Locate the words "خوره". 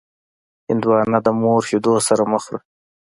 2.43-2.59